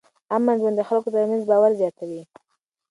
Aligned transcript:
امن 0.35 0.55
ژوند 0.61 0.75
د 0.77 0.81
خلکو 0.89 1.11
ترمنځ 1.13 1.43
باور 1.49 1.71
زیاتوي. 1.81 2.21